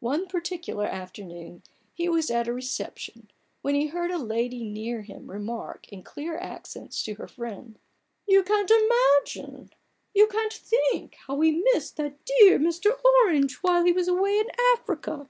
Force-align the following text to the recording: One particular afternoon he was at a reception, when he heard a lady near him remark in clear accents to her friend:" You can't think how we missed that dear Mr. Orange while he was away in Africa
One 0.00 0.26
particular 0.26 0.86
afternoon 0.86 1.62
he 1.92 2.08
was 2.08 2.30
at 2.30 2.48
a 2.48 2.52
reception, 2.54 3.30
when 3.60 3.74
he 3.74 3.88
heard 3.88 4.10
a 4.10 4.16
lady 4.16 4.64
near 4.64 5.02
him 5.02 5.30
remark 5.30 5.86
in 5.92 6.02
clear 6.02 6.38
accents 6.38 7.02
to 7.02 7.16
her 7.16 7.28
friend:" 7.28 7.78
You 8.26 8.42
can't 8.42 8.70
think 10.50 11.16
how 11.26 11.34
we 11.34 11.62
missed 11.74 11.98
that 11.98 12.24
dear 12.24 12.58
Mr. 12.58 12.96
Orange 13.04 13.56
while 13.56 13.84
he 13.84 13.92
was 13.92 14.08
away 14.08 14.38
in 14.38 14.46
Africa 14.74 15.28